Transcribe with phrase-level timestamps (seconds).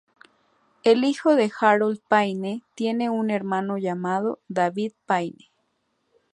[0.83, 5.51] Es hijo de Harold Payne, tiene un hermano llamado David Payne.